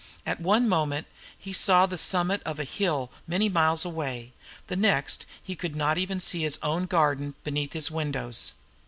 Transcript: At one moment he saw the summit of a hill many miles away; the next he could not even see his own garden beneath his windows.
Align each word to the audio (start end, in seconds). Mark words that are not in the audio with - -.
At 0.25 0.41
one 0.41 0.67
moment 0.67 1.05
he 1.37 1.53
saw 1.53 1.85
the 1.85 1.95
summit 1.95 2.41
of 2.43 2.59
a 2.59 2.63
hill 2.63 3.11
many 3.27 3.49
miles 3.49 3.85
away; 3.85 4.33
the 4.65 4.75
next 4.75 5.27
he 5.43 5.55
could 5.55 5.75
not 5.75 5.99
even 5.99 6.19
see 6.19 6.41
his 6.41 6.57
own 6.63 6.87
garden 6.87 7.35
beneath 7.43 7.73
his 7.73 7.91
windows. 7.91 8.53